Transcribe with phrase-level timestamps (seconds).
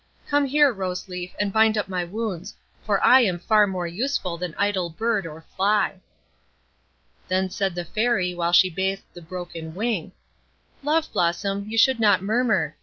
[0.27, 4.35] Come here, Rose Leaf, and bind up my wounds, for I am far more useful
[4.35, 6.01] than idle bird or fly."
[7.27, 10.11] Then said the Fairy, while she bathed the broken wing,—
[10.81, 12.75] "Love Blossom, you should not murmur.